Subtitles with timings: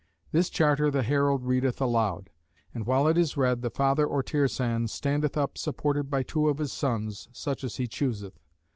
[0.31, 2.31] This charter the herald readeth aloud;
[2.73, 6.57] and while it is read, the father or Tirsan standeth up supported by two of
[6.57, 8.39] his sons, such as he chooseth.